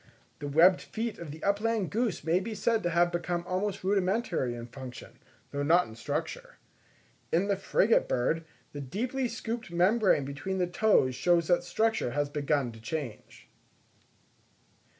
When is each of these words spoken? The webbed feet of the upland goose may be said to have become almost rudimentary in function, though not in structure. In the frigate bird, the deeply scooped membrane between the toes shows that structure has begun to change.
The 0.39 0.47
webbed 0.47 0.81
feet 0.81 1.19
of 1.19 1.29
the 1.29 1.43
upland 1.43 1.91
goose 1.91 2.23
may 2.23 2.39
be 2.39 2.55
said 2.55 2.81
to 2.81 2.89
have 2.89 3.11
become 3.11 3.45
almost 3.45 3.83
rudimentary 3.83 4.55
in 4.55 4.65
function, 4.65 5.19
though 5.51 5.61
not 5.61 5.85
in 5.85 5.93
structure. 5.93 6.55
In 7.31 7.47
the 7.47 7.55
frigate 7.55 8.09
bird, 8.09 8.43
the 8.73 8.81
deeply 8.81 9.27
scooped 9.27 9.69
membrane 9.69 10.25
between 10.25 10.57
the 10.57 10.65
toes 10.65 11.13
shows 11.13 11.49
that 11.49 11.63
structure 11.63 12.13
has 12.17 12.29
begun 12.31 12.71
to 12.71 12.81
change. 12.81 13.47